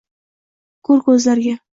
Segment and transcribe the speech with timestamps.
[0.89, 1.55] Ko’r ko’zlarga